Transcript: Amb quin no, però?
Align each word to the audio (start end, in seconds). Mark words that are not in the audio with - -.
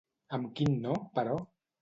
Amb 0.37 0.47
quin 0.59 0.73
no, 0.87 0.97
però? 1.19 1.37